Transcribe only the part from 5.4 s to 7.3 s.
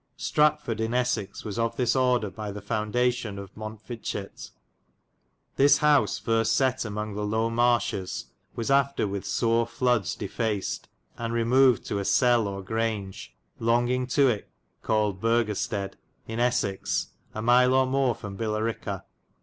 This howse first sett emonge the